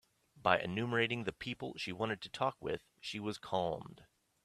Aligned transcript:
By 0.35 0.59
enumerating 0.59 1.25
the 1.25 1.31
people 1.31 1.75
she 1.77 1.91
wanted 1.91 2.21
to 2.23 2.29
talk 2.29 2.57
with, 2.59 2.87
she 3.01 3.19
was 3.19 3.37
calmed. 3.37 4.03